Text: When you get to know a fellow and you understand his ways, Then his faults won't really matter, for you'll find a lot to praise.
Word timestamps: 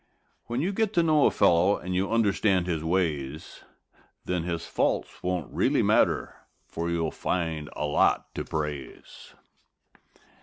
When 0.47 0.61
you 0.61 0.71
get 0.73 0.93
to 0.93 1.03
know 1.03 1.27
a 1.27 1.29
fellow 1.29 1.77
and 1.77 1.93
you 1.93 2.11
understand 2.11 2.65
his 2.65 2.83
ways, 2.83 3.63
Then 4.25 4.45
his 4.45 4.65
faults 4.65 5.21
won't 5.21 5.53
really 5.53 5.83
matter, 5.83 6.37
for 6.65 6.89
you'll 6.89 7.11
find 7.11 7.69
a 7.75 7.85
lot 7.85 8.33
to 8.33 8.43
praise. 8.43 9.35